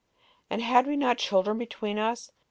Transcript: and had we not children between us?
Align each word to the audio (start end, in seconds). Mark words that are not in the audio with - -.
and 0.49 0.63
had 0.63 0.87
we 0.87 0.97
not 0.97 1.19
children 1.19 1.59
between 1.59 1.99
us? 1.99 2.31